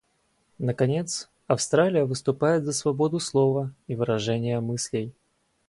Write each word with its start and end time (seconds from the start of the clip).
Наконец, 0.57 1.29
Австралия 1.45 2.05
выступает 2.05 2.65
за 2.65 2.73
свободу 2.73 3.19
слова 3.19 3.71
и 3.85 3.93
выражения 3.93 4.59
мыслей. 4.59 5.13